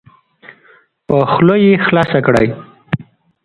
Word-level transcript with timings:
په 1.07 1.17
خوله 1.31 1.55
یې 1.63 1.73
خلاصه 1.85 2.19
کړئ. 2.25 2.47